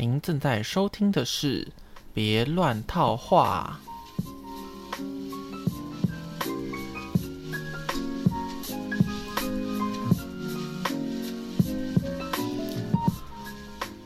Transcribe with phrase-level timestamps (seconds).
[0.00, 1.64] 您正在收听的是
[2.14, 3.80] 《别乱套话》。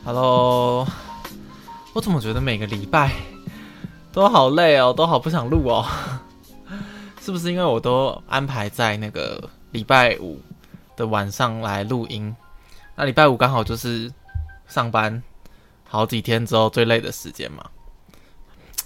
[0.03, 0.87] Hello，
[1.93, 3.11] 我怎么觉得每个礼拜
[4.11, 5.85] 都好累哦，都好不想录哦？
[7.21, 10.41] 是不是因为我都安排在那个礼拜五
[10.97, 12.35] 的晚上来录音？
[12.95, 14.11] 那礼拜五刚好就是
[14.67, 15.21] 上班
[15.93, 17.63] 好几天之后最累的时间嘛？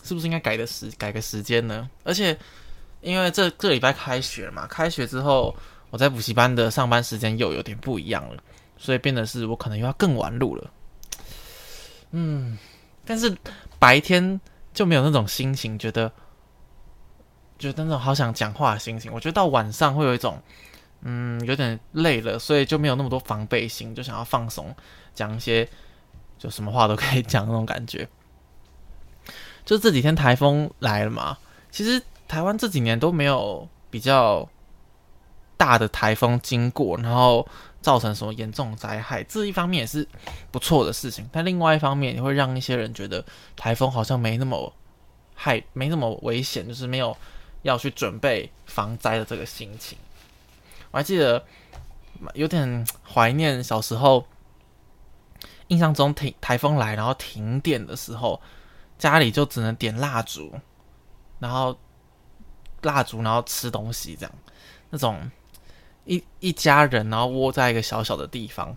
[0.03, 1.89] 是不是应该改的时改个时间呢？
[2.03, 2.37] 而且
[2.99, 5.55] 因为这这礼拜开学嘛，开学之后
[5.89, 8.43] 我在补习班的上班时间又有点不一样了，
[8.77, 10.69] 所以变得是我可能又要更晚录了。
[12.11, 12.57] 嗯，
[13.05, 13.33] 但是
[13.79, 14.41] 白天
[14.73, 16.11] 就没有那种心情，觉得
[17.57, 19.09] 觉得那种好想讲话的心情。
[19.13, 20.41] 我觉得到晚上会有一种，
[21.03, 24.75] 嗯，有点累了，所以就没有那么多防备心，就想要放松，
[25.15, 25.67] 讲一些
[26.37, 28.07] 就什么话都可以讲那种感觉。
[29.65, 31.37] 就这几天台风来了嘛，
[31.71, 34.47] 其实台湾这几年都没有比较
[35.57, 37.47] 大的台风经过，然后。
[37.79, 39.23] 造成什么严重灾害？
[39.23, 40.05] 这一方面也是
[40.51, 43.23] 不错的事情，但另外一方面也会让一些人觉得
[43.55, 44.73] 台风好像没那么
[45.35, 47.15] 害，没那么危险，就是没有
[47.61, 49.97] 要去准备防灾的这个心情。
[50.91, 51.41] 我还记得
[52.33, 54.25] 有点怀念小时候，
[55.67, 58.41] 印象中停台风来然后停电的时候，
[58.97, 60.53] 家里就只能点蜡烛，
[61.39, 61.77] 然后
[62.81, 64.31] 蜡烛然后吃东西这样，
[64.89, 65.29] 那种。
[66.09, 68.73] 一一家人，然后窝在一个小小的地方，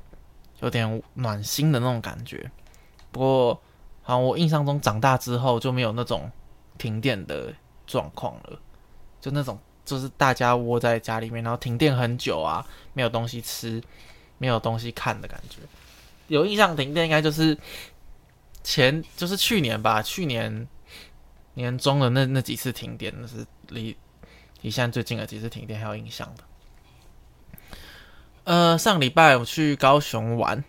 [0.62, 2.50] 有点暖心的那种感觉。
[3.12, 3.54] 不过，
[4.02, 6.28] 好像我印象中长大之后就没有那种
[6.76, 7.54] 停电的
[7.86, 8.58] 状况了，
[9.20, 13.80] 就那种就是大家窝在家里面，然后停电很久啊，没有东西吃，
[14.38, 15.60] 没有东西看的感觉。
[16.30, 17.58] 有印象停电应该就是
[18.62, 20.68] 前就是去年吧，去年
[21.54, 23.96] 年中的那那几次停电，那是离
[24.60, 26.44] 离现在最近的几次停电还有印象的。
[28.44, 30.62] 呃，上礼拜我去高雄玩，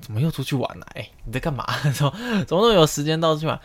[0.00, 0.86] 怎么又出去玩了？
[0.94, 1.64] 哎，你在干嘛？
[1.94, 3.58] 怎么怎么有时间到处去玩？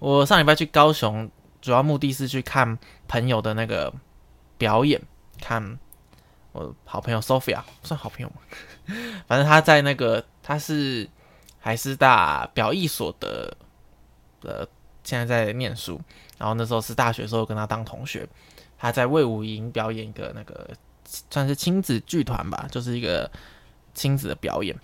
[0.00, 1.30] 我上礼拜去高雄，
[1.62, 3.94] 主要目的是去看朋友的那个
[4.56, 5.00] 表演，
[5.40, 5.78] 看
[6.50, 8.36] 我好朋友 Sophia，算好朋友吗？
[9.28, 11.06] 反正他在那个他是
[11.60, 13.54] 海师大表艺所的，
[14.40, 14.66] 呃，
[15.04, 16.00] 现在在念书，
[16.38, 18.26] 然后那时候是大学时候跟他当同学，
[18.78, 20.70] 他在魏武营表演一个那个。
[21.30, 23.30] 算是亲子剧团吧，就是一个
[23.94, 24.78] 亲子的表演。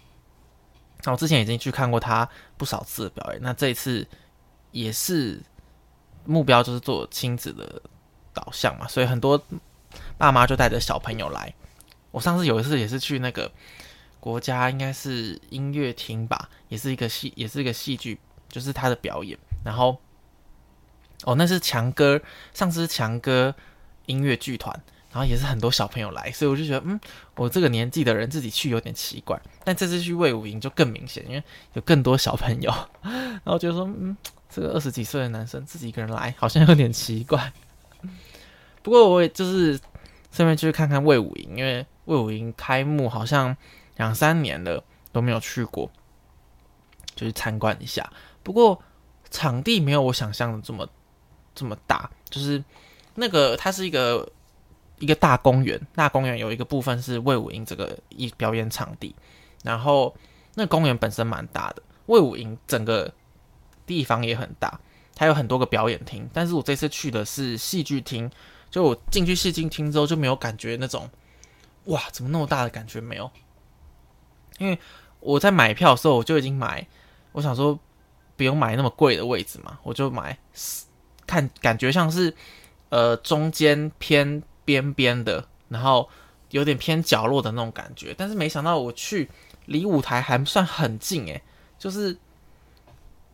[1.02, 2.26] 那我之前已经去看过他
[2.56, 4.06] 不少次的表演，那这一次
[4.70, 5.38] 也是
[6.24, 7.82] 目标就是做亲子的
[8.32, 9.38] 导向嘛，所以很多
[10.16, 11.52] 爸妈就带着小朋友来。
[12.10, 13.52] 我上次有一次也是去那个
[14.24, 18.18] 国家应该是音乐厅吧，也是一个戏，也是一个戏剧，
[18.48, 19.38] 就是他的表演。
[19.62, 20.00] 然后
[21.24, 22.18] 哦，那是强哥，
[22.54, 23.54] 上次强哥
[24.06, 24.82] 音乐剧团。
[25.12, 26.98] 然后也是很多小朋友来，所以我就觉得，嗯，
[27.36, 29.38] 我这个年纪的人自己去有点奇怪。
[29.62, 32.72] 但这次去魏武营就更明显，因为有更多小朋友。
[33.04, 34.16] 然后觉得说，嗯，
[34.48, 37.52] 这个二十几岁的男生自己一个人来，好像有点奇怪。
[38.82, 39.78] 不过我也就是
[40.32, 43.56] 顺便去看看魏武营，因为魏武营开幕好像
[43.96, 44.82] 两三年了
[45.12, 45.90] 都没有去过，
[47.14, 48.12] 就去参观一下。
[48.42, 48.82] 不过
[49.30, 50.88] 场地没有我想象的这么
[51.54, 52.62] 这么大，就是
[53.14, 54.28] 那个它是一个。
[55.00, 59.12] 一个大公园，大公园有一个部分是魏武营这个一表演场地，
[59.64, 60.14] 然后
[60.54, 63.12] 那公园本身蛮大的，魏武营整个
[63.84, 64.80] 地方也很大，
[65.16, 66.30] 它有很多个表演厅。
[66.32, 68.30] 但是我这次去的是戏剧厅，
[68.70, 71.10] 就我进去戏剧厅之后就没有感觉那种
[71.86, 73.28] 哇，怎么那么大的感觉没有？
[74.58, 74.78] 因为
[75.20, 76.86] 我在买票的时候我就已经买，
[77.32, 77.78] 我想说
[78.36, 80.38] 不用买那么贵的位置嘛，我就买
[81.26, 82.34] 看感觉像是
[82.88, 84.42] 呃中间偏。
[84.66, 86.08] 边边的，然后
[86.48, 89.28] 有点偏角落的那种感觉，但是没想到我去
[89.66, 91.42] 离舞台还算很近诶，
[91.78, 92.16] 就是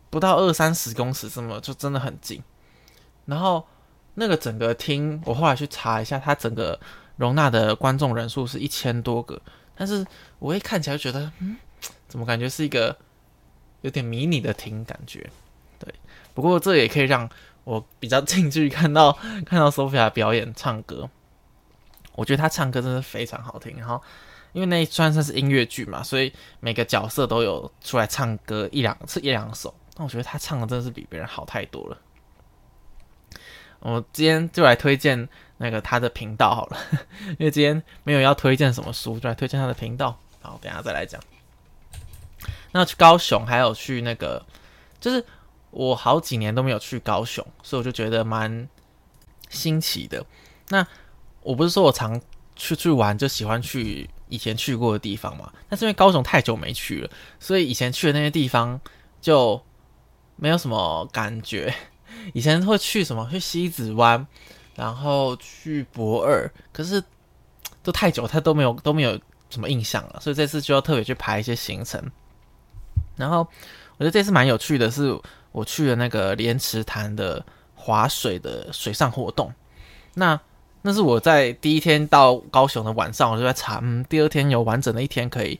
[0.09, 2.43] 不到二三十公尺这么，就真的很近。
[3.25, 3.65] 然后
[4.15, 6.77] 那个整个厅，我后来去查一下，它整个
[7.15, 9.41] 容纳的观众人数是一千多个，
[9.75, 10.05] 但是
[10.39, 11.57] 我一看起来觉得，嗯，
[12.07, 12.97] 怎么感觉是一个
[13.81, 15.29] 有点迷你的厅感觉？
[15.79, 15.93] 对，
[16.33, 17.29] 不过这也可以让
[17.63, 19.11] 我比较近距离看到
[19.45, 21.09] 看到 Sophia 表演唱歌。
[22.13, 24.01] 我觉得他唱歌真的非常好听，然后
[24.51, 29.73] 因为那算算是音乐剧嘛，所以每个角色都有出来唱歌一两次一两首。
[29.95, 31.97] 那我觉得他唱的真的是比别人好太多了。
[33.79, 35.27] 我今天就来推荐
[35.61, 36.77] 那个他的频道好了，
[37.37, 40.19] 因为今天没有要推荐什么书，就来推荐他的频道。
[40.41, 41.21] 好，等下再来讲。
[42.71, 44.43] 那去高雄还有去那个
[44.99, 45.23] 就是
[45.69, 48.67] 我好几年都没有去高雄，所以我就觉得蛮
[49.49, 50.25] 新奇的。
[50.69, 50.85] 那
[51.43, 52.19] 我不是说我常
[52.55, 55.53] 出去玩就喜欢去以前去过的地方嘛？
[55.69, 57.09] 但是因为高雄太久没去了，
[57.39, 58.81] 所以以前去的那些地方
[59.21, 59.61] 就
[60.37, 61.71] 没有什么感觉。
[62.33, 63.27] 以前会去什么？
[63.31, 64.25] 去西子湾，
[64.81, 67.03] 然后去博二，可是
[67.83, 69.11] 都太久，他都没有都没有
[69.51, 70.19] 什么印象了。
[70.19, 72.03] 所以这次就要特别去排一些行程。
[73.15, 73.47] 然后
[73.97, 75.15] 我觉得这次蛮有趣的，是
[75.51, 77.45] 我去了那个莲池潭的
[77.75, 79.53] 划水的水上活动。
[80.15, 80.39] 那
[80.81, 85.59] 那是我在第一天到高雄的晚上，我就在查，嗯，第二天有完整的一天可以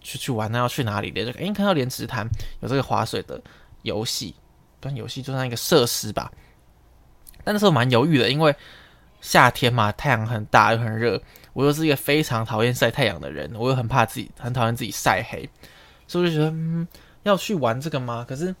[0.00, 1.24] 去去玩，那要去哪里的？
[1.24, 2.28] 就哎，看到莲池潭
[2.62, 3.40] 有这个划水的
[3.82, 4.34] 游戏。
[4.80, 6.32] 但游戏就算一个设施吧，
[7.46, 8.52] 但那时候蛮犹豫的，因为
[9.20, 11.22] 夏天嘛，太阳很大又很热，
[11.52, 15.48] 我又是一个非常讨厌晒太阳的人，我又很怕自己很讨厌自己晒黑，
[16.08, 16.88] 所以我就觉得，嗯，
[17.22, 18.26] 要去玩这个吗？
[18.28, 18.52] 可是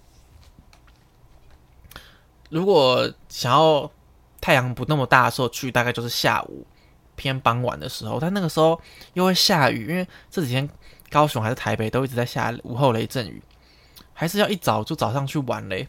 [2.48, 3.90] 如果想要
[4.40, 6.64] 太阳不那么大的时候去，大概就是下午
[7.16, 8.80] 偏傍晚的时候，但那个时候
[9.14, 10.70] 又会下雨，因为这几天
[11.10, 13.42] 高雄还是台北都一直在下午后雷阵雨，
[14.14, 15.88] 还是要一早就早上去玩嘞。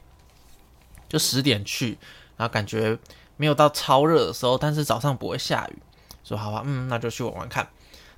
[1.09, 1.97] 就十点去，
[2.37, 2.97] 然后感觉
[3.35, 5.81] 没有到超热的时候，但是早上不会下雨，
[6.23, 7.67] 说好吧，嗯，那就去玩玩看。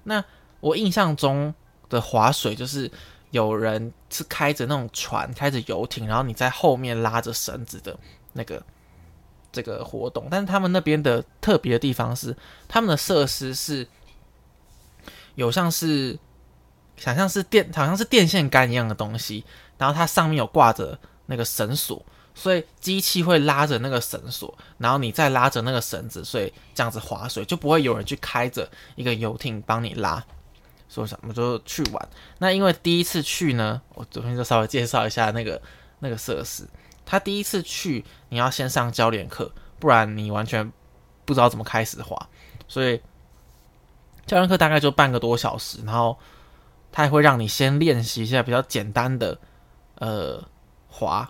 [0.04, 0.24] 那
[0.60, 1.54] 我印象中
[1.90, 2.92] 的划水就是
[3.32, 7.98] 有人是开着那种船，开着游艇，然后你在后面拉着绳子的
[8.34, 8.62] 那个
[9.52, 10.28] 这个活动。
[10.30, 12.36] 但是他们那边的特别的地方是，
[12.68, 13.88] 他们的设施是
[15.36, 16.18] 有像是
[16.98, 19.46] 想象是电，好像是电线杆一样的东西，
[19.78, 22.04] 然后它上面有挂着那个绳索。
[22.40, 30.24] 所以机器会拉着那个绳索，然后你再拉着那个绳子，所以这样子划水就不会有人去开着一个游艇帮你拉。
[30.88, 32.10] 所以我们就去玩。
[32.38, 35.62] 那因为第一次去呢，我昨天就稍微介绍一下那个
[36.00, 36.66] 那个设施。
[37.06, 40.72] 他第一次去，你要先上教练课，不然你完全
[41.26, 42.18] 不知道怎么开始滑。
[42.70, 43.02] 所以
[44.26, 46.18] 教练课大概就半个多小时，然后
[46.90, 49.38] 他也会让你先练习一下比较简单的
[49.96, 50.42] 呃
[50.88, 51.30] 滑。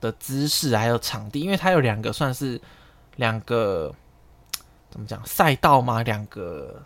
[0.00, 2.60] 的姿势还有场地，因为它有两个算是
[3.16, 3.94] 两个
[4.90, 6.02] 怎么讲赛道吗？
[6.02, 6.82] 两个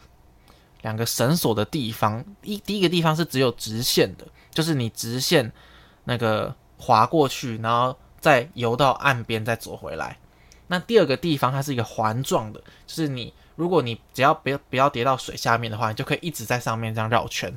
[0.82, 5.52] 两个绳索的地方，一第一个地方是只有直线的，就是你直线
[6.04, 10.18] 那个滑过去，然后再游到岸边再走回来。
[10.68, 17.52] 那第二个地方它是一个环状的，就是你如果你只要不要不要跌到水下面的话，你就可以一直在上面这样绕圈。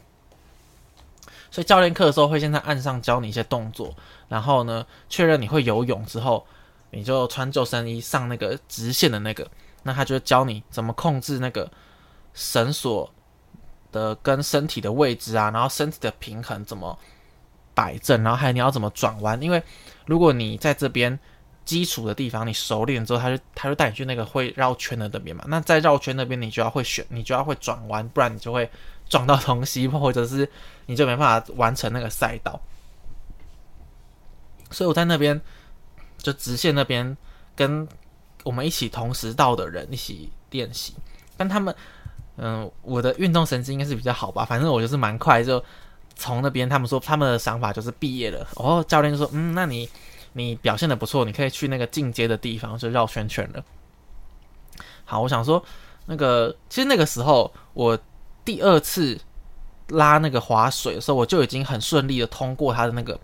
[1.53, 3.95] 所以教练课的时候会先在岸上教你一些动作，
[4.27, 6.43] 然后呢确认你会游泳之后，
[6.89, 9.47] 你就穿救生衣上那个直线的那个，
[9.83, 11.71] 那他就教你怎么控制那个
[12.33, 13.07] 绳索
[13.91, 16.97] 的跟身体的位置啊，然后身体的平衡怎么
[17.75, 19.61] 摆正，然后还有你要怎么转弯，因为
[20.07, 21.19] 如果你在这边
[21.65, 28.67] 基础的地方你熟练之后，他就他就带你去那个会绕圈的那边嘛，那在绕圈那边你就要会选，你就要会转弯，不然你就会。
[29.13, 30.49] 撞到东西，或者是
[30.87, 32.59] 你就没办法完成那个赛道，
[34.71, 35.39] 所以我在那边
[36.17, 37.15] 就直线那边
[37.55, 37.87] 跟
[38.43, 40.95] 我们一起同时到的人一起练习，
[41.37, 41.75] 但他们
[42.37, 45.63] 嗯，我的运动神经应该是比较好吧，反正我就是蛮快就
[46.15, 49.87] 从那边，他们说他们的想法就是毕业了，哦，教练就说嗯，那你
[50.31, 53.63] 你表现的不错，你可以去那个进阶的地方就绕圈圈了。
[55.05, 55.63] 好，我想说
[56.07, 57.95] 那个其实那个时候我。
[58.45, 59.19] 第二次
[59.89, 63.19] 拉那个滑水的时候，我就已经很顺利的通过他的那个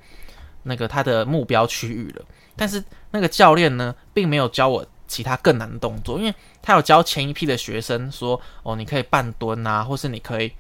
[0.64, 2.26] 那个他的目标区域了。
[2.56, 10.52] 但是那个教练呢，并没有教我其他更难的动作，因为他有教前一批的学生说：“哦，你可以半蹲啊，或是你可以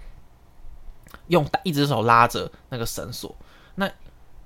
[1.27, 3.35] 用一只手拉着那个绳索。”
[3.75, 3.89] 那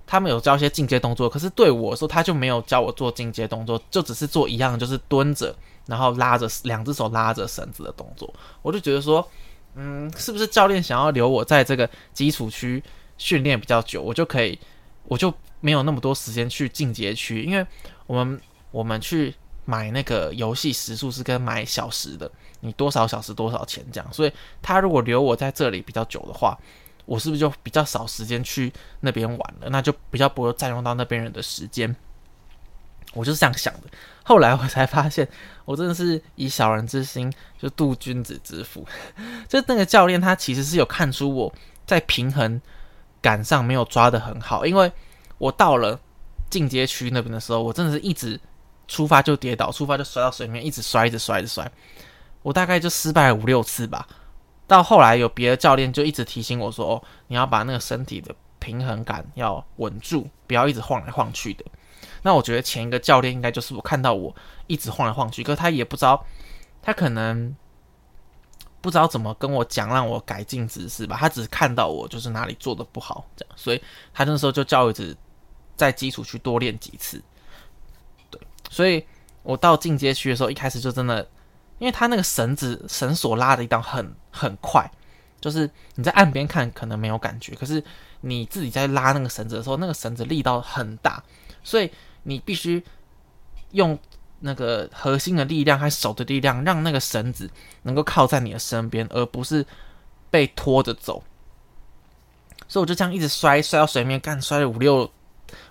[0.05, 5.55] 他们有教一些进阶动作，可是对我说，他就没有教我做进阶动作，就只是做一样，就是蹲着，
[5.86, 8.34] 然后拉着两只手拉着绳子的动作。
[8.62, 9.27] 我就觉得说。
[9.75, 12.84] 嗯，是不是教练想要留我在这个基础区
[13.18, 14.58] 训练比较久，我就可以，
[15.06, 17.44] 我就没有那么多时间去进阶区？
[17.44, 17.65] 因为
[18.06, 18.39] 我们
[18.72, 19.34] 我们去
[19.65, 24.13] 买那个游戏时数是跟买小时的，你多少小时多少钱这样。
[24.13, 26.58] 所以他如果留我在这里比较久的话，
[27.06, 29.70] 我是不是就比较少时间去那边玩了？
[29.70, 31.96] 那就比较不会占用到那边人的时间。
[33.13, 33.82] 我就是这样想的。
[34.24, 35.27] 后来我才发现，
[35.65, 38.88] 我真的是以小人之心就度君子之腹。
[39.48, 41.53] 就那个教练，他其实是有看出我
[41.86, 42.62] 在平衡
[43.22, 44.65] 感上没有抓的很好。
[44.65, 44.91] 因为
[45.38, 46.00] 我到了
[46.50, 48.39] 进阶区那边的时候，我真的是一直
[48.88, 51.70] 出发就跌倒，出发就摔到水面，一直摔，一直摔，一直摔。
[52.41, 54.08] 我大概就失败五六次吧。
[54.65, 61.65] 到后来有别的教练就一直提醒我说：“哦，你要把那个身体的平衡感要稳住，不要一直晃来晃去的。
[62.22, 64.36] 那我觉得前一个教练应该就是我看到我
[64.67, 66.25] 一直晃来晃去，可是他也不知道，
[66.81, 67.55] 他可能
[68.81, 71.17] 不知道怎么跟我讲让我改进姿势吧。
[71.19, 73.81] 他只是看到我就是哪里做的不好这样，所以
[74.13, 75.15] 他那时候就叫我只
[75.75, 77.22] 在基础去多练几次。
[78.29, 79.05] 对，所以
[79.41, 81.27] 我到进阶区的时候，一开始就真的，
[81.79, 84.89] 因为他那个绳子绳索拉的一道很很快。
[85.41, 87.83] 就是你在岸边看可能没有感觉，可是
[88.25, 91.22] 你自己在拉那个绳子的时候，那个绳子力道很大，
[91.62, 91.92] 所以
[92.24, 92.82] 你必须
[93.72, 94.00] 用
[94.39, 97.51] 那个核心的力量和手的力量，让那个绳子
[97.82, 99.65] 能够靠在你的身边，而不是
[100.30, 101.22] 被拖着走。
[102.70, 105.12] 所以我就这样一直摔，摔到水面，干摔了五六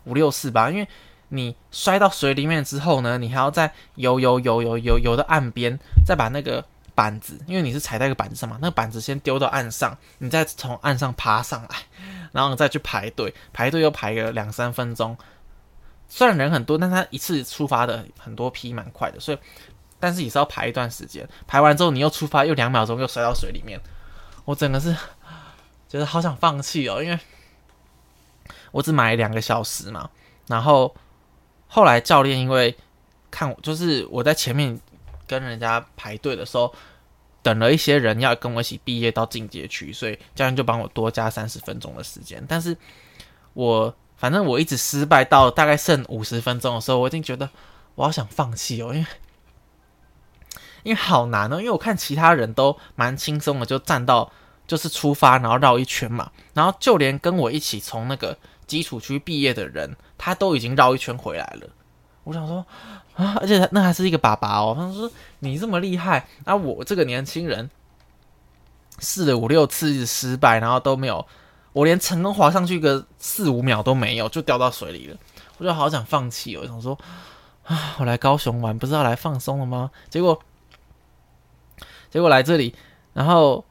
[0.04, 0.70] 五六次吧。
[0.70, 0.86] 因为
[1.30, 6.64] 你摔到水里面之后呢，你还要再游游游游游游到岸边，再把那个。
[6.94, 11.76] 板子，因为你是踩在一个板子上嘛，那个板子先丢到岸上，你再从岸上爬上来，
[12.32, 15.16] 然后再去排队，排队又排个两三分钟。
[16.08, 19.38] 虽然人很多，但他一次出发的很多批蛮快的，所以
[20.00, 21.28] 但是也是要排一段时间。
[21.46, 23.80] 排完之后你又出发，又两秒钟又摔到水里面，
[24.44, 24.94] 我整个是
[25.88, 27.18] 觉得好想放弃哦，因为
[28.72, 30.10] 我只买两个小时嘛。
[30.48, 30.94] 然后
[31.68, 32.76] 后来教练因为
[33.30, 34.80] 看我，就是我在前面。
[35.24, 36.74] 跟人家排队的时候，
[37.42, 42.44] 等了一些人要跟我一起毕业到进阶区，所以教练就帮我多加三十分钟的时间。
[42.48, 42.76] 但是
[43.54, 47.50] 我反正我一直失败到大概剩五十分钟的时候，我已经觉得
[47.96, 49.06] 我好想放弃哦，因为
[50.84, 54.30] 因为好难哦，因为我看其他人都蛮轻松的，就站到
[54.66, 61.68] 就是出发，然后绕一圈嘛，然后就连跟我一起从那个基础区毕业的人，他都已经绕一圈回来了。
[62.24, 62.64] 我想说。
[63.14, 63.36] 啊！
[63.40, 64.74] 而且那还是一个爸爸哦。
[64.76, 67.70] 他说：“你这么厉害，那我这个年轻人
[68.98, 71.26] 试了五六次失败，然后都没有，
[71.72, 75.16] 我连成功滑上去个四五秒都没有，就掉到水里了。
[75.58, 76.60] 我就好想放弃哦。
[76.62, 76.98] 我想说
[77.64, 79.90] 啊，我来高雄玩不是要来放松了吗？
[80.08, 80.40] 结果
[82.10, 82.74] 结果来这里，
[83.12, 83.64] 然后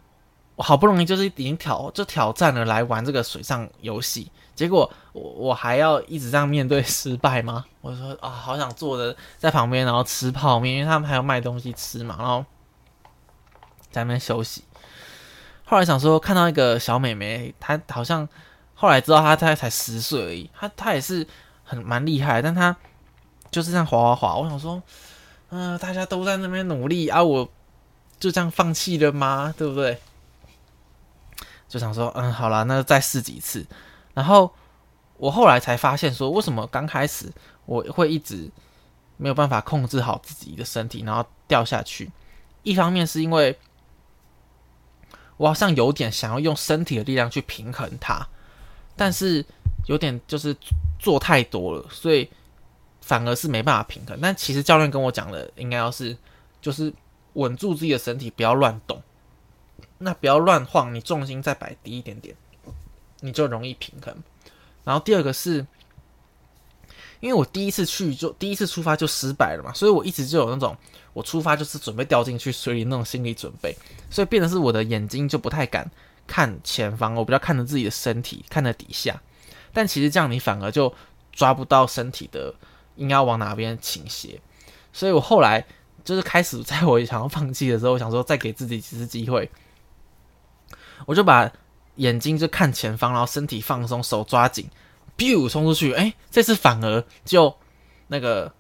[0.55, 4.31] 我好不容易就是已经挑就挑战了来玩这个水上游戏。”
[4.61, 7.65] 结果我我还要一直这样面对失败吗？
[7.81, 12.45] 我说啊，好想坐着在旁边，然后吃泡面，因为他们还要卖东西吃嘛，然后
[13.89, 14.63] 在那边休息。
[15.65, 18.29] 后来想说，看到一个小美眉，她好像
[18.75, 21.25] 后来知道她她才十岁而已，她她也是
[21.63, 22.77] 很蛮厉害，但她
[23.49, 24.35] 就是这样滑滑滑。
[24.35, 24.79] 我想说，
[25.49, 27.49] 嗯，大家都在那边努力啊，我
[28.19, 29.51] 就这样放弃了吗？
[29.57, 29.99] 对不对？
[31.67, 33.65] 就想说，嗯，好了，那再试几次。
[34.21, 34.53] 然后
[35.17, 37.27] 我后来才发现，说为什么刚开始
[37.65, 38.47] 我会一直
[39.17, 42.11] 没有办法控制好自己的身体，然后掉下去。
[42.61, 43.57] 一方面是因为
[45.37, 48.23] 我好像有点想要用身体的力量去平衡它，
[48.95, 49.43] 但是
[49.87, 50.55] 有点就是
[50.99, 52.29] 做太多了，所以
[53.01, 54.15] 反而是没办法平衡。
[54.21, 56.15] 但其实教练跟我讲的，应该要是
[56.61, 56.93] 就是
[57.33, 59.01] 稳住自己的身体，不要乱动，
[59.97, 62.35] 那不要乱晃，你重心再摆低一点点。
[63.21, 64.13] 你就容易平衡，
[64.83, 65.65] 然后第二个是，
[67.19, 70.75] 因为我第一次去就第一次出发就失败了嘛，所以我一直就有那种
[71.13, 73.77] 我出发就是准备掉进去水里那种心理准备，
[74.09, 75.89] 所以变得是我的眼睛就不太敢
[76.25, 79.21] 看前方，我比较看着自己的身体，看着底下，
[79.71, 80.91] 但其实这样你反而就
[81.31, 82.51] 抓不到身体的
[82.95, 84.41] 应该往哪边倾斜，
[84.91, 85.63] 所以我后来
[86.03, 89.47] 就是开始在我想要放弃的时候，我想说再给自己几次机会，
[91.05, 91.51] 我就把。
[91.95, 94.69] 眼睛就看前方，然后身体放松，手抓紧
[95.17, 97.53] ，biu 冲出去，哎，这次反而就
[98.07, 98.51] 那个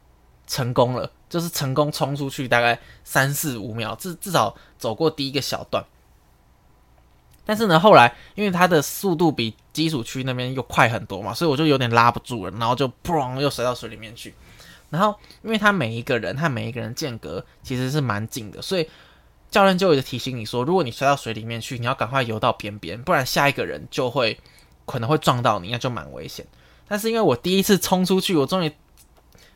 [0.45, 5.83] 成功了，就是成功冲出去，大概三四五秒，至至少走过第一个小段。
[7.45, 14.33] 但是呢，后来因为它的速度比基础区那边又快很多嘛，所以我就有点拉不住了，然后就砰又摔到水里面去。
[14.89, 18.89] 然后因为他每一个人，他每一个人间隔其实是蛮近的，所以。
[19.51, 24.39] 教练就一直提醒你说，如果你摔到水里面去，你要赶快游到边边，不然下一个人就会
[24.85, 26.45] 可能会撞到你，那就蛮危险。
[26.87, 28.71] 但是因为我第一次冲出去，我终于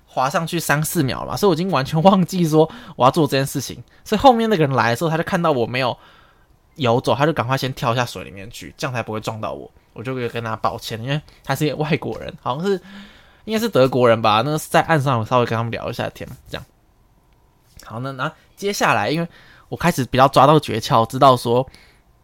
[0.06, 3.82] 滑上去三四秒了，所以我已经完全忘记说我要做这件事情。
[4.04, 5.98] 所以后面那个人来的时候，他就看到我没有
[6.76, 9.72] 游走，他就赶快先跳下水里面去，这样才不会撞到我。
[9.94, 12.82] 我就可以跟他抱歉，因为他是一个外国人，好像是
[13.46, 14.42] 应该是德国人吧。
[14.44, 16.66] 那个在岸上，我稍微跟他们聊一下天，这样。
[17.86, 19.28] 好，那那接下来因为。
[19.70, 21.68] 我开始比较抓到诀窍，知道说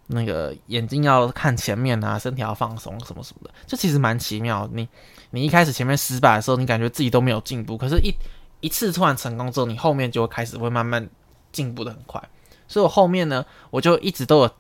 [0.08, 4.70] 那个眼睛要看前面啊，身体要放松什么什么的，这其实蛮奇妙。
[4.74, 4.88] 你
[5.32, 8.14] 你一开始前面失败的时候，你感觉自己都没有进步，可是，一
[8.60, 11.10] 一次突然成功之后，你后面就会开始会慢慢
[11.52, 12.22] 进步的很快。
[12.68, 14.52] 所以我后面呢，我就一直都有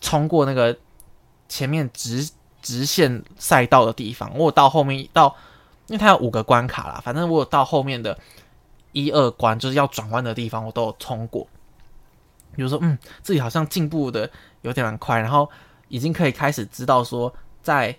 [0.00, 0.76] 冲过那个
[1.48, 2.28] 前面直
[2.60, 5.34] 直线赛道的地方，我有到后面到，
[5.86, 8.18] 因为它有五个关卡啦，反正我有到后面的
[8.92, 11.46] 一二关，就是要转弯的地方，我都有冲过。
[12.54, 14.28] 比如说，嗯，自己好像进步的
[14.62, 15.48] 有点蛮快，然后
[15.88, 17.32] 已经可以开始知道说，
[17.62, 17.96] 在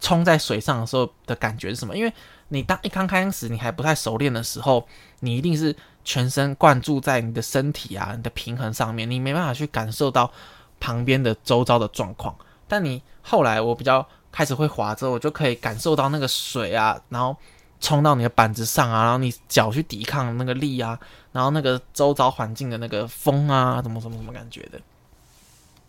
[0.00, 1.96] 冲在水上的时候的感觉是什么。
[1.96, 2.12] 因为
[2.48, 4.86] 你当一刚开始你还不太熟练的时候，
[5.20, 5.74] 你一定是
[6.04, 10.30] 全身灌注在你的身体啊、你的平衡上面，你没办法去感受到
[10.78, 12.34] 旁边的周遭的状况。
[12.66, 17.36] 但你后来我比较开始会滑之后，我就可以感受到那个水啊，然后
[17.80, 20.98] 冲到你的板子上啊，然后你脚去抵抗那个力啊，
[21.38, 24.80] 然后那个周遭环境的那个风啊，怎么怎么怎么感觉的，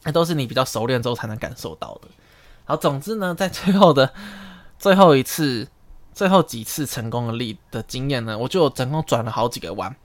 [0.04, 2.08] 那都是你比较熟练之后才能感受到的。
[2.66, 4.14] 好，总之呢，在最后的
[4.78, 5.68] 最后一次、
[6.14, 9.96] 最后几次成功的力的经验呢，我就总共转了好几个弯，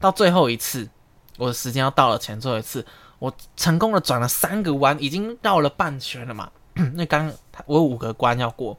[0.00, 0.88] 到最后一次，
[1.36, 2.86] 我的时间要到了前最后一次。
[3.18, 6.50] 我成功的转了三个弯，已经绕了半圈了嘛？
[6.94, 7.30] 那刚
[7.66, 8.78] 我有五个关要过，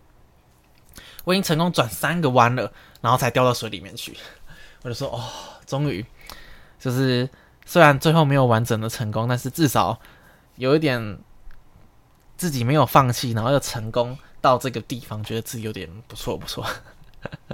[1.23, 4.17] 我已经成功转三个弯了，然后才掉到水里面去。
[4.83, 5.23] 我就说哦，
[5.65, 6.05] 终于，
[6.79, 7.29] 就是
[7.65, 9.99] 虽然最后没有完整的成功，但是至少
[10.55, 11.19] 有一点
[12.37, 16.65] 自己没有放弃，然后又成功到这个地方，觉得自己有点不错不错。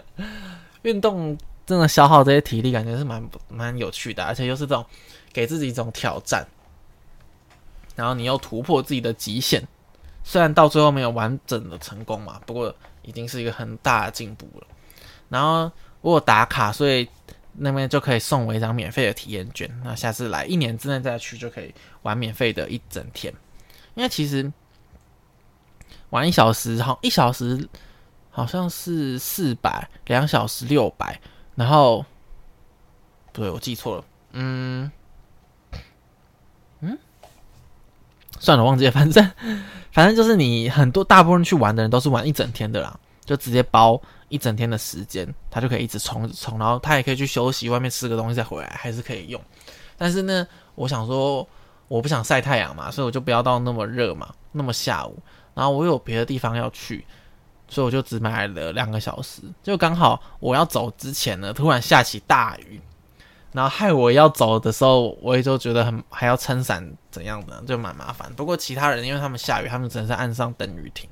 [0.84, 4.86] 运动真的消耗这些体力，感觉是蛮蛮有趣的，而且又是这种
[5.32, 6.46] 给自己一种挑战。
[7.96, 9.62] 然后你又突破自己的极限，
[10.24, 12.74] 虽然到最后没有完整的成功嘛，不过
[13.04, 14.68] 已经是一个很大的进步了。
[15.30, 17.08] 然后我有打卡，所以
[17.53, 19.70] 那边就可以送我一张免费的体验券。
[19.84, 23.34] 那下次来一年之内再去就可以玩免费的一整天。
[23.96, 24.51] 因为其实
[26.10, 27.67] 玩一小时，好一小时
[28.29, 31.20] 好像是四百，两小时六百。
[31.55, 32.05] 然后
[33.31, 34.91] 不对，我记错了，嗯。
[38.39, 38.91] 算了，忘记了。
[38.91, 39.31] 反正
[39.91, 44.01] 反正就是你很多大部分去玩的人都是玩一整天的啦，就直接包
[44.32, 49.40] 一整天的时间，他就可以一直冲冲，然后他也可以去休息，外面吃个东西再回来，还是可以用。
[49.98, 51.48] 但是呢，我想说
[51.88, 55.20] 我不想晒太阳嘛，所以我就不要到那么热嘛，那么下午。
[55.53, 57.05] 然后我有别的地方要去，
[57.68, 62.82] 所以我就只买了两个小时，就刚好我要走之前呢，突然下起大雨。
[63.51, 68.34] 然后害我要走的时候，我也就觉得很还要撑伞怎样的，就蛮麻烦。
[68.34, 71.10] 不过其他人因为他们下雨，他们只能在岸上等雨停，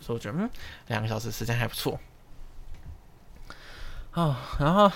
[0.00, 0.50] 所以我觉得嗯，
[0.86, 2.00] 两个小时时间还不错。
[4.14, 4.92] 哦，然后，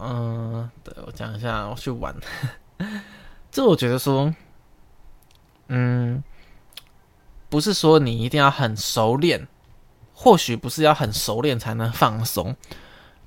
[0.00, 2.14] 嗯，对我讲一下我去玩，
[3.50, 4.34] 这我觉得说，
[5.68, 6.22] 嗯，
[7.48, 9.46] 不是说你一定要很熟练，
[10.14, 12.56] 或许不是要很熟练才能放松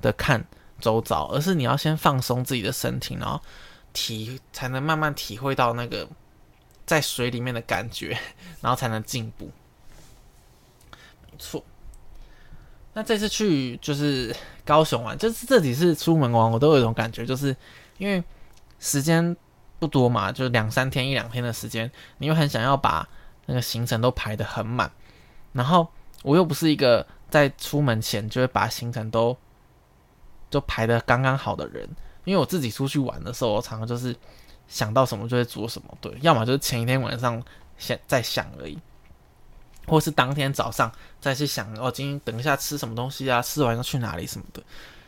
[0.02, 0.46] 的看。
[0.80, 3.42] 周遭，而是你要先放松自己的身体，然后
[3.94, 6.08] 体才能慢慢体会到那个
[6.86, 8.16] 在水里面的感觉，
[8.62, 9.50] 然后才能进步。
[11.26, 11.64] 没错。
[12.98, 17.56] 那这次去就是高雄玩，就是这几次出门玩，我都有一种感觉，就是
[18.00, 18.24] 因为
[18.80, 19.38] 时间
[19.78, 23.08] 不多嘛，就两三天、一两天的时间，你又很想要把
[23.46, 24.92] 那个行程都排得很满，
[25.54, 25.88] 然后
[26.24, 29.38] 我又不是一个在出门前就会把行程都。
[30.50, 31.86] 就排的刚刚好的人，
[32.24, 34.16] 因为我自己出去玩的时候，我常常就是
[34.70, 37.44] 想到什么就会做什么，对，要么就是前一天晚上
[37.78, 38.80] 想在想而已，
[39.88, 44.62] 或是当天早上再去想，哦，今天等一下吃什么东西啊，吃完要去哪里什么的。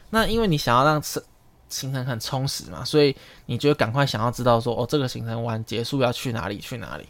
[0.10, 1.24] 那因为你想要让吃
[1.70, 3.16] 行程很充实嘛，所以
[3.46, 7.08] 你就赶快想要知道说，哦，这个行程完结束要去哪里去哪里，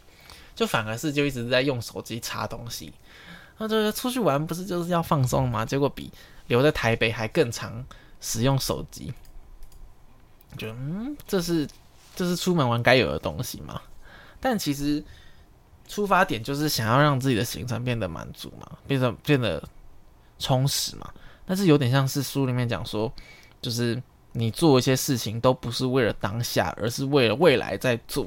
[0.54, 2.92] 就反而是就一直在用手机查东西。
[3.56, 5.64] 那这个出去玩不是就是要放松吗？
[5.64, 6.12] 结果比
[6.48, 7.84] 留在台北还更长。
[8.22, 9.10] 使用手机，
[10.58, 11.66] 觉得嗯，这是
[12.14, 13.80] 这是出门玩该有的东西嘛？
[14.38, 15.02] 但其实
[15.90, 19.62] 出发点就是想要让自己的行程变得满足嘛，变得变得
[20.38, 21.10] 充实嘛。
[21.44, 23.12] 但是有点像是书里面讲说，
[23.60, 24.00] 就是
[24.32, 28.26] 你做一些事情都不是为了当下，而是为了未来在做。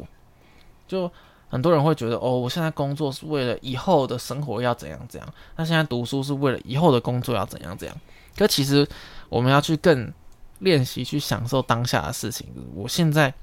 [0.88, 1.10] 就
[1.48, 7.98] 很多人会觉得，哦，我现在工作是为了以后的生活要怎样怎样，那现在读书是为了以后的工作要怎样怎样。
[8.38, 8.88] 可其实。
[9.30, 10.14] 我们要去更
[10.60, 12.48] 练习去享受当下的事情。
[12.76, 13.34] 我现在，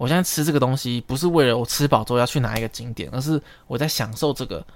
[0.00, 4.66] 我现在吃这个东西不是为了我吃饱之后要去哪一个景点，而是我在享受这个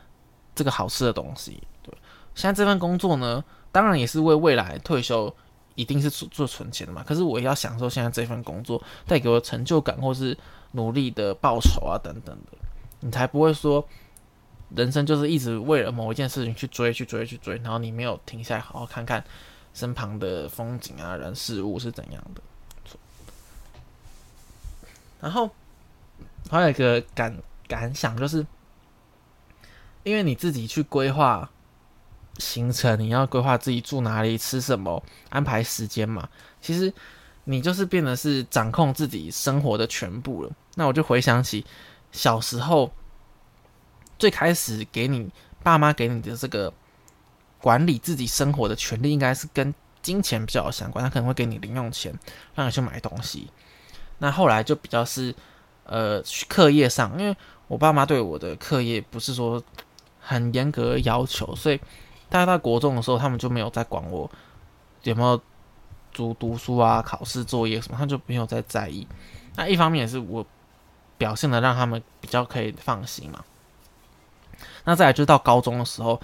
[0.55, 1.63] 这个好吃的东西。
[1.83, 1.91] 对，
[2.35, 5.35] 现在这份工作呢，当然也是为未来退休
[5.77, 7.03] 一定是做做存钱的嘛。
[7.03, 10.37] 可是我也要享受现在这份工作带给我成就感，或是
[10.73, 12.59] 努力的报酬啊等等的，
[13.01, 13.83] 你才不会说
[14.77, 19.25] 人生就是一直为了某一件事情去追去追去追，然后你没有停下来好好看看。
[19.73, 22.43] 身旁的风景啊，人事物是怎样的？
[25.25, 25.51] 然后
[26.51, 27.35] 还有一个感
[27.67, 28.47] 感想就是，
[30.03, 31.51] 因为你自己去规划
[32.39, 36.29] 行程，你要规划自己住哪里、吃什么、安排时间嘛。
[36.61, 36.93] 其实
[37.45, 40.51] 你就是变得是掌控自己生活的全部了。
[40.75, 41.65] 那我就回想起
[42.13, 42.93] 小时候
[44.19, 45.31] 最开始给你
[45.63, 46.71] 爸妈给你的这个
[47.63, 51.03] 管理自己生活的权利，应该是跟金钱比较相关。
[51.03, 52.15] 他可能会给你零用钱，
[52.55, 53.49] 让你去买东西。
[54.19, 55.35] 那后来就比较是
[55.85, 57.37] 呃课业上，因为
[57.69, 59.63] 我爸妈对我的课业不是说。
[60.27, 61.79] 很严格要求，所以
[62.31, 64.31] 大概在国中的时候，他们就没有再管我
[65.03, 65.39] 有没有
[66.15, 69.07] 读读书啊、考试作业什么，他就没有再在意。
[69.55, 70.43] 那一方面也是我
[71.19, 73.45] 表现的让他们比较可以放心嘛。
[74.85, 76.19] 那再来就是到高中的时候，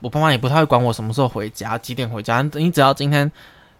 [0.00, 2.42] 我爸妈也不太会管我什么时候回家、几点回家。
[2.42, 3.30] 你只要今天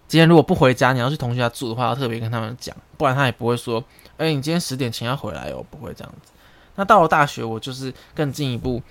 [0.08, 3.82] 今天如果不回家，你要去同学家住的话，要特别跟他们讲，不然他也不会说
[4.18, 6.32] ：“哎，你今天十点前要回来哦。”不会这样子。
[6.76, 8.82] 那到了大学，我就是更进一步。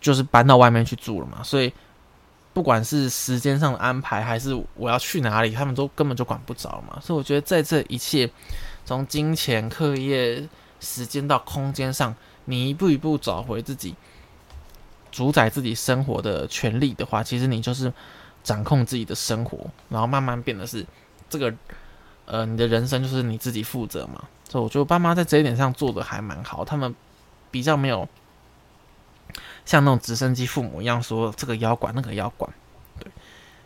[0.00, 1.72] 就是搬到外面去住了嘛，所以
[2.52, 7.00] 不管是时间上的安排，还是我要去哪里，他们都根本就管不着嘛。
[7.02, 8.30] 所以我觉得在这一切
[8.84, 13.92] 从金钱、课业、时间到空间上，你一步一步找回自己
[15.10, 17.92] 主宰自己生活的权利的话，其实你就是
[18.42, 20.84] 掌控自己的生活，然后慢慢变得是
[21.28, 21.52] 这个
[22.26, 24.24] 呃，你的人生就是你自己负责嘛。
[24.48, 26.94] 所以我觉得爸妈在这一点上做的还蛮好，他们
[27.50, 28.08] 比较没有。
[29.66, 32.50] 像那种直升机父母一样说这个要管那个要管，
[32.98, 33.06] 对，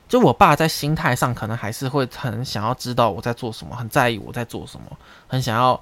[0.09, 5.81] 就我爸在心态上可能还是会很想要知道我在做什么，很在意我在做什么，很想要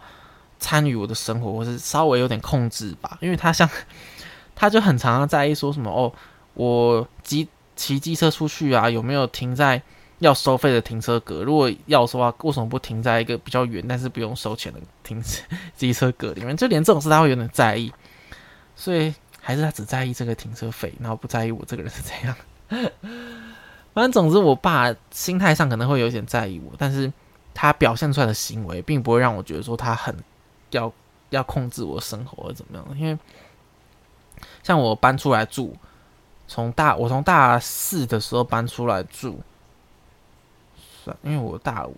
[0.59, 3.17] 参与我的生活，或是稍微有点控制吧。
[3.23, 3.67] 因为他像
[4.55, 6.13] 他就很常常在意说什么哦，
[6.53, 7.49] 我几
[7.81, 9.81] 骑机车出去啊，有没有停在
[10.19, 11.43] 要收费的停车格？
[11.43, 15.23] 如果要的话，为什么不停在一个比较远但是不用收钱的停
[15.75, 16.55] 机车格里面？
[16.57, 17.91] 就连这种事他会有点在意，
[18.77, 19.15] 所以。
[19.43, 22.37] 还是他只在意这个停车费，然后不在意我这个人是怎样。
[23.95, 27.11] 反正总之，我爸心态上可能会有点在意我，但是
[27.55, 30.15] 他表现出来的行为，并不会让我觉得说他很
[30.73, 30.93] 要
[31.31, 32.99] 要控制我生活或怎么样。
[32.99, 33.19] 因为
[34.63, 35.75] 像我搬出来住，
[36.51, 39.41] 从大我从大四的时候搬出来住，
[41.05, 41.97] 算因为我大五，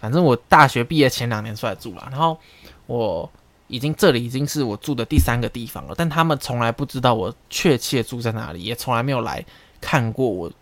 [0.00, 2.38] 反正我大学毕业前两年出来住了，然后
[2.86, 3.30] 我。
[3.68, 9.42] 已经这里已经是我住的第三个地方了，但他们从来不知道我确切住在哪里，也从来没有来
[9.80, 10.52] 看过我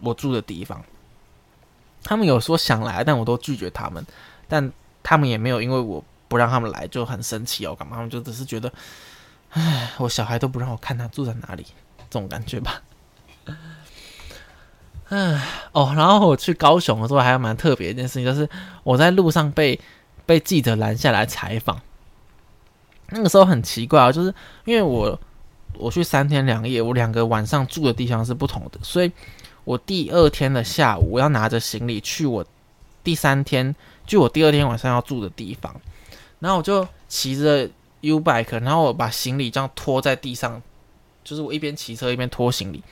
[0.00, 0.82] 我住的地方。
[2.02, 4.04] 他们有说想来，但我都拒绝他们。
[4.48, 7.94] 但他们也没有因为我不让他们来就很生气哦，干嘛？
[7.94, 8.72] 他们就只是觉得，
[9.50, 11.64] 唉，我小孩都不让我看他住在哪里，
[12.14, 12.80] 这种感觉吧。
[15.08, 15.40] 唉，
[15.72, 18.48] 哦，然后我去高雄的时候还有蛮特别一件事情，就是
[18.84, 19.78] 我在路上被
[20.24, 21.80] 被记者拦下来采访。
[23.10, 24.32] 那个时候很奇怪啊，就是
[24.64, 25.18] 因为我
[25.76, 29.10] 我去三天两夜，我两个晚上住的地方是不同的，所以
[29.64, 32.44] 我第二天的下午我要拿着行李去我
[33.02, 33.74] 第三天
[34.06, 35.74] 就我第二天晚上要住的地方，
[36.38, 37.68] 然后我就骑着
[38.00, 40.62] U bike，然后我把行李这样拖在地上，
[41.24, 42.82] 就是我一边骑车一边拖行李，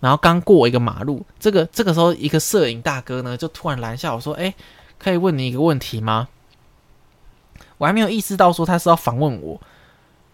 [0.00, 4.52] 然后刚过一个马路，这个这个时候一个摄影大哥呢就突然拦下我说：“哎，
[4.98, 6.28] 可以问你一个问题吗？”
[7.78, 9.60] 我还没有意识到说他是要访问我，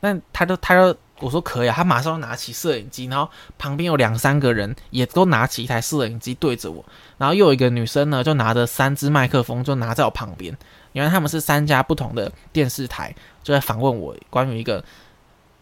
[0.00, 6.84] 但他就他就我说可以啊，他马上拿起摄影机，然后旁边有两三个人也都拿起一台摄影机对着我，
[7.18, 10.56] 然后又有一个女生呢就拿着三支麦克风就拿在我旁边，
[10.92, 14.82] 原来他们是三家不同的电视台就在访问我关于一个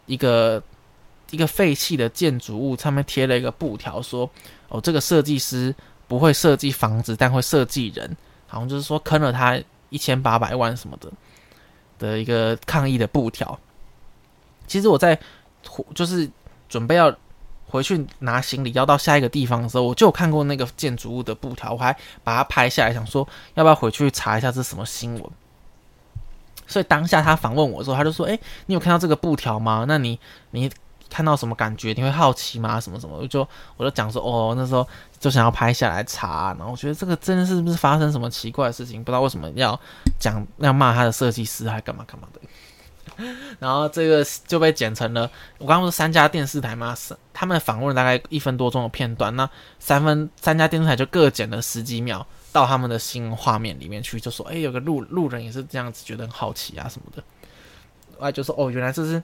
[0.06, 0.62] 一个
[1.32, 4.30] 一个废弃的建筑物上面贴了一个布条说
[4.68, 5.74] 哦这个设计师
[6.06, 8.16] 不会设计房子但会设计人，
[8.46, 11.10] 好像就是说坑了他一千八百万什么的。
[11.98, 13.56] 的一个抗议的布条，
[14.66, 15.16] 其实我在
[15.94, 16.28] 就是
[16.68, 17.14] 准备要
[17.68, 25.22] 回去拿行李要到下一个地方的时候，我就看过那个建筑物的布条，我还把它拍下来，想说要不要回去查一下这是什么新闻。
[26.66, 29.84] 所以当下他访问我的时候，他就说：“哎，你有看到这个布条吗？
[29.86, 30.18] 那你
[30.50, 30.68] 你。”
[31.12, 31.92] 看到什么感觉？
[31.92, 32.80] 你会好奇吗？
[32.80, 33.18] 什么什么？
[33.18, 33.46] 我就
[33.76, 34.88] 我就讲说，哦，那时候
[35.20, 39.04] 就想要拍下来查，然后我觉得这个真的是不是发生什么奇怪的事情？
[39.04, 39.78] 不知道为什么要
[40.18, 42.40] 讲要骂他的设计师，还干嘛干嘛的。
[43.60, 49.46] 然后这个就被剪成了，我刚刚说三家电视台嘛，是他们访问大概一分多钟的片段，那
[49.78, 57.22] 三分三家电视台就各剪了十几秒到他们的新画面里面去，就说，哎，有个路路人也是这样子，觉得很好奇啊什么的。
[58.18, 59.22] 哎，就说，哦，原来这是。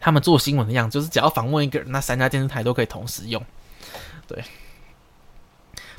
[0.00, 3.42] 他们做新闻的样子，就是只要访问一个人，那三家电视台都可以同时用。
[4.26, 4.42] 对，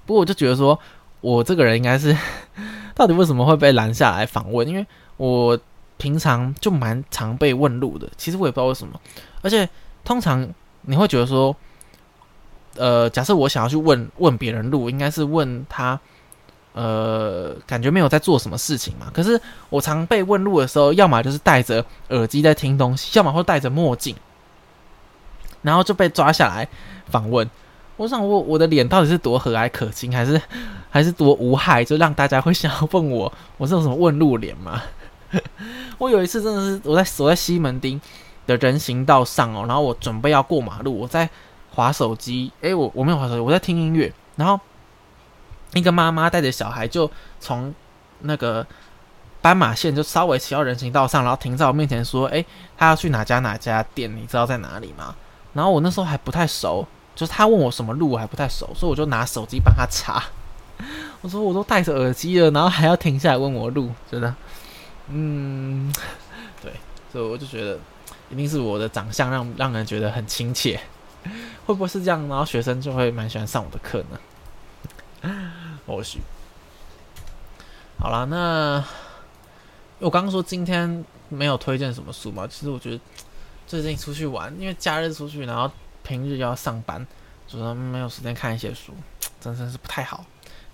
[0.06, 0.80] 不过我就觉得说，
[1.22, 2.16] 我这个人应该是
[2.96, 4.68] 到底为什么会被拦下来访问？
[4.68, 4.86] 因为
[5.18, 5.60] 我
[5.98, 9.00] 平常就蛮常被问路的，其实我也不知道为什么。
[9.42, 9.68] 而且
[10.04, 10.48] 通常
[10.84, 11.56] 你会觉得说，
[12.76, 16.00] 呃，假设我想要去问问别人路，应该是问他，
[16.74, 19.12] 呃，感觉没有在做什么事情嘛。
[19.14, 24.16] 可是我常被问路的时候，要么就是戴着耳机在听东西，要么会戴着墨镜，
[25.62, 26.68] 然后就被抓下来
[27.08, 27.50] 访问。
[27.98, 30.42] 我想，我我的脸到底是多和蔼可亲，还是
[30.90, 34.82] 还是多无害，就让大家会想要问我， 我是有什么问路脸吗？
[35.98, 38.00] 我有一次真的是我在我在西门町
[38.48, 41.30] 的人行道上哦，然后我准备要过马路，我在
[41.72, 44.58] 划手机，诶，我我没有划手机，我在听音乐，然后
[45.74, 47.74] 一个妈妈带着小孩就从
[48.22, 48.66] 那个
[49.42, 52.46] 斑马线就稍微骑到人行道上，然后停在我面前说：“诶，
[52.78, 55.16] 他要去哪家哪家店，你知道在哪里吗？”
[55.54, 56.88] 然后我那时候还不太熟。
[57.16, 60.24] 就是他问我什么路我还不太熟，所以我就拿手机帮他查。
[61.20, 64.34] 我说我都戴着耳机了，然后还要停下来问我路，真的，
[65.10, 65.94] 嗯，
[66.62, 66.72] 对，
[67.12, 67.78] 所以我就觉得
[68.30, 70.80] 一定是我的长相让让人觉得很亲切，
[71.68, 72.26] 会不会是这样？
[72.30, 75.30] 然后学生就会蛮喜欢上我的课呢？
[75.90, 76.20] 或许。
[77.98, 78.86] 好了，那
[80.00, 82.48] 我刚刚说今天没有推荐什么书嘛？
[82.48, 83.00] 其实我觉得
[83.68, 85.70] 最近出去玩，因为假日出去，然后。
[86.02, 87.06] 平日要上班，
[87.48, 88.94] 主要没有时间看一些书，
[89.40, 90.26] 真的是不太好。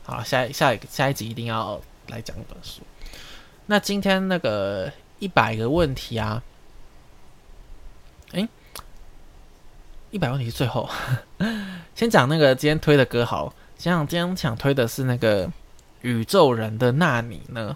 [0.04, 2.82] 好了，下下一下一集一定要来讲一本书。
[3.66, 6.42] 那今天那个一百个问题啊，
[8.32, 8.48] 诶，
[10.12, 10.90] 一百问题是最后
[11.96, 13.54] 先讲那个今天推的歌好。
[13.78, 15.52] 想想今天想推的是那个
[16.02, 17.76] 宇宙人的那你呢？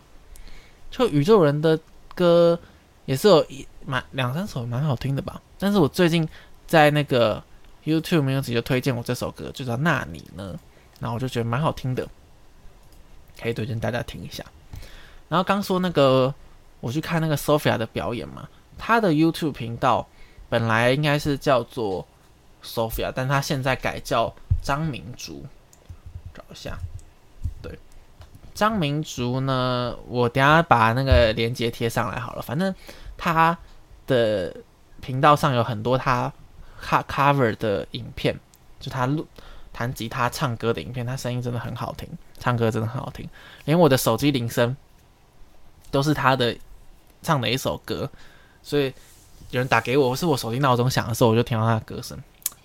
[0.92, 1.80] 就宇宙人的
[2.16, 2.60] 歌
[3.06, 5.42] 也是有一蛮两三首蛮好听的吧。
[5.58, 6.28] 但是我最近
[6.68, 7.44] 在那个。
[7.86, 10.54] YouTube 没有直接推荐我这首歌，就叫《那你呢》，
[11.00, 12.08] 然后我就觉得蛮好听的，
[13.42, 14.44] 可以推荐大家听一下。
[15.28, 16.32] 然后刚说那个，
[16.82, 20.08] 我去看那个 Sophia 的表演嘛，她的 YouTube 频道
[20.50, 22.06] 本来应该是叫做
[22.62, 24.32] Sophia，但她现在改叫
[24.62, 25.44] 张明竹。
[26.34, 26.78] 找一下，
[27.62, 27.78] 对，
[28.54, 32.42] 张明竹呢，我等下把那个链接贴上来好了。
[32.42, 32.74] 反正
[33.18, 33.58] 他
[34.08, 34.56] 的
[35.02, 36.32] 频道上有很多他。
[36.82, 38.40] cover cover 的影片，
[38.80, 39.28] 就他录
[39.74, 42.08] 弹吉他、唱歌的影片，他声音真的很好听，
[42.40, 43.28] 唱歌真的很好听，
[43.66, 44.74] 连我的手机铃声
[45.92, 46.56] 都是他的
[47.22, 48.10] 唱的一首歌，
[48.64, 48.86] 所以
[49.50, 52.18] 有人打给我，是我手机闹钟响的时候，我就听到他的歌声，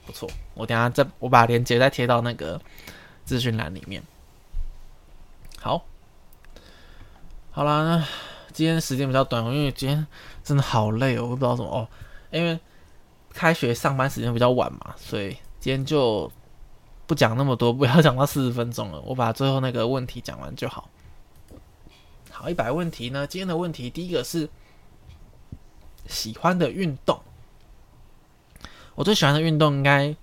[0.06, 0.30] 不错。
[0.54, 2.60] 我等下再我把链接再贴到那个
[3.24, 4.02] 资讯栏里面。
[5.60, 5.84] 好，
[7.50, 8.06] 好啦，那
[8.52, 10.06] 今天时间比较短，因为今天
[10.42, 11.88] 真的好累哦，我不知道怎么哦，
[12.30, 12.58] 因为。
[13.36, 16.30] 开学上班时间比较晚嘛，所以今天就
[17.04, 19.00] 不讲那么多，不要讲到四十分钟了。
[19.00, 20.88] 我把最后那个问题讲完就好。
[22.30, 23.26] 好，一百问题呢？
[23.26, 24.48] 今天的问题第一个是
[26.06, 27.20] 喜欢的运动。
[28.94, 30.14] 我最喜欢的运动，应该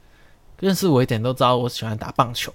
[0.62, 2.54] 认识我一点都知道，我喜欢打棒球。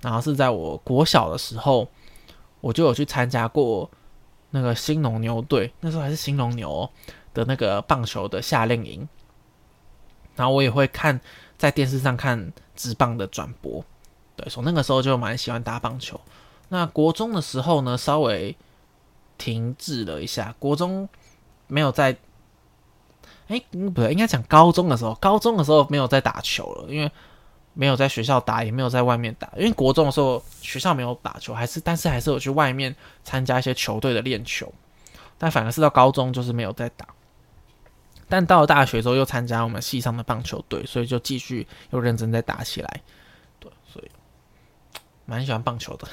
[0.00, 1.88] 然后是在我国小的时候，
[2.60, 3.90] 我就有去参加过
[4.50, 6.88] 那个新农牛队，那时候还是新农牛
[7.34, 9.08] 的那个棒球的夏令营。
[10.36, 11.20] 然后我也会看
[11.58, 13.84] 在电视上看直棒的转播，
[14.36, 16.18] 对，从那个时候就蛮喜欢打棒球。
[16.68, 18.56] 那国中的时候呢，稍微
[19.36, 20.54] 停滞了一下。
[20.58, 21.06] 国中
[21.66, 22.16] 没有在，
[23.48, 27.10] 哎，不对，应该讲高中的时候，高中的时候没有在打球了，因为
[27.74, 29.50] 没有在学校打，也没有在外面打。
[29.56, 34.72] 因为国中的时候学校没有打球，还是但是还是有去外面参加一些球队的练球。
[35.38, 37.06] 但反而是到高中就是没有在打。
[38.28, 43.02] 但到了大学之后，又参加我们系上的棒球队，所以就继续又认真在打起来。
[43.58, 44.10] 对，所以
[45.24, 46.06] 蛮喜欢棒球的。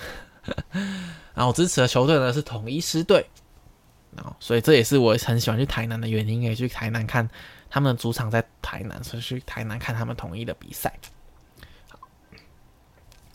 [1.33, 3.23] 然后我支持的球队呢是统一狮队，
[4.15, 7.29] 然后所以这也是我很喜欢去台南的原因，也去台南看
[7.69, 10.91] 他们的主场在台南，所以去台南看他们统一的比赛。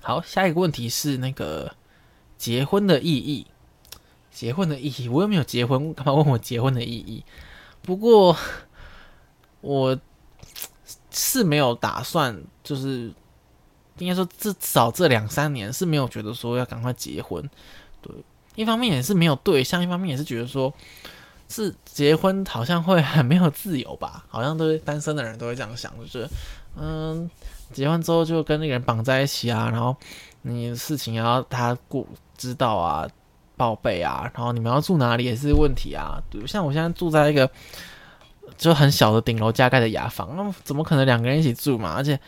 [0.03, 1.75] 好，下一个问题是那个
[2.37, 3.47] 结婚的意义。
[4.31, 7.25] 结婚的意义，我又没有结婚，干嘛问我结婚的意义？
[7.81, 8.37] 不过。
[9.65, 9.97] 我
[11.13, 13.13] 是没有打算，就是
[13.99, 17.49] 应该说至少这两三年是没有觉得说要赶快结婚。
[18.01, 18.13] 对，
[18.57, 20.75] 一方面也是没有对象，一方面也是觉得说
[21.49, 26.29] 是结婚好像会很没有自由吧，好像都是单身的人都会这样想，就是
[26.77, 27.31] 嗯，
[27.73, 29.97] 结婚之后就跟那个人绑在一起啊，然后
[30.43, 32.07] 你事情要他过
[32.37, 33.09] 知道啊，
[33.57, 36.23] 报备啊，然后你们要住哪里也是问题啊。
[36.31, 37.51] 对，像我现在住在一个。
[38.59, 41.95] 就很小的顶楼加盖的雅房，那怎么可能两个人一起住嘛？
[41.95, 42.21] 而且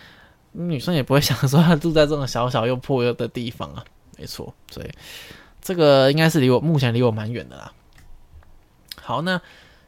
[0.52, 3.84] 女生也不会想说她住在这种小小又破又的地方啊。
[4.16, 4.90] 没错，所以
[5.60, 7.72] 这个应该是离我目前离我蛮远的啦。
[9.00, 9.40] 好，那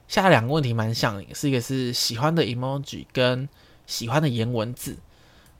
[0.07, 3.49] 下两个问题蛮像，是一个是喜欢的 emoji 跟
[3.87, 4.99] 喜欢的颜文字。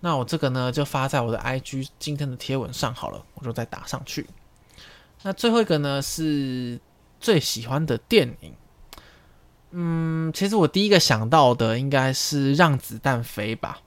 [0.01, 4.27] 那我这个呢就发在我的 IG 今天的贴文上好了，我就再打上去。
[5.23, 6.79] 那最后一个呢是
[7.19, 8.55] 最喜欢的电影。
[9.71, 13.81] 嗯，其实我第一个想到的应该是《让子弹飞》吧，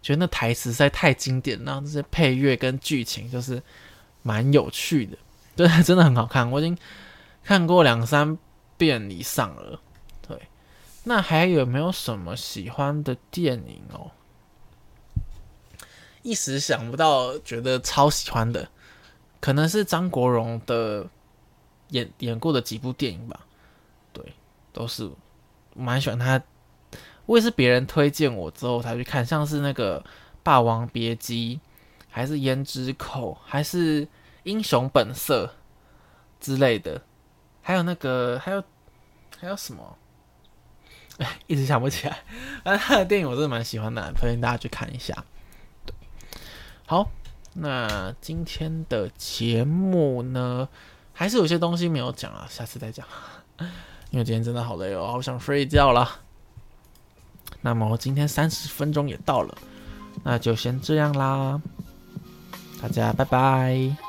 [0.00, 3.60] 觉得那台词实在太经典，然后这些配乐跟剧情就是
[4.22, 5.18] 蛮有趣的，
[5.56, 6.78] 对， 真的很好看，我已经
[7.42, 8.38] 看过两三
[8.76, 9.80] 遍以上了。
[10.26, 10.40] 对，
[11.04, 14.10] 那还有没有什么喜欢的电影哦？
[16.28, 18.68] 一时想不到，觉得超喜欢的，
[19.40, 21.06] 可能是张国荣的
[21.88, 23.40] 演演过的几部电影吧。
[24.12, 24.24] 对。
[24.70, 25.10] 都是
[25.74, 26.40] 蛮喜欢他，
[27.26, 30.00] 我也是别人推荐我之后才去看，像是那个
[30.44, 31.56] 《霸王别姬》，
[32.08, 34.06] 还是《胭脂扣》，还是
[34.44, 35.46] 《英雄本色》
[36.38, 37.02] 之类的，
[37.60, 38.62] 还有那个还有
[39.36, 39.96] 还有什么？
[41.16, 42.22] 哎， 一直想不起来。
[42.62, 45.24] 反正他的电影我真的蛮喜欢的，推荐大家去看一下。
[46.90, 47.06] 好，
[47.52, 50.66] 那今天的节目呢，
[51.12, 53.06] 还是有些东西没有讲啊，下次再讲。
[54.10, 56.20] 因为今天真的好累哦，好想睡觉啦。
[57.60, 59.54] 那么今天三十分钟也到了，
[60.24, 61.60] 那就先这样啦，
[62.80, 64.07] 大家拜拜。